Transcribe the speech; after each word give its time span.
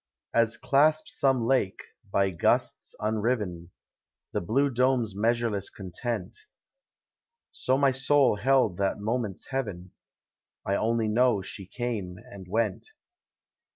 As 0.33 0.57
clasps 0.57 1.19
some 1.19 1.45
lake, 1.45 1.79
by 2.11 2.31
gusts 2.31 2.95
unriven. 2.99 3.69
The 4.33 4.41
blue 4.41 4.71
dome's 4.71 5.15
measureless 5.15 5.69
content. 5.69 6.35
So 7.51 7.77
my 7.77 7.91
soul 7.91 8.37
held 8.37 8.77
that 8.77 8.97
moment's 8.97 9.49
heaven;— 9.51 9.91
1 10.63 10.75
only 10.75 11.07
know 11.07 11.43
she 11.43 11.67
came 11.67 12.15
and 12.31 12.47
went. 12.49 12.87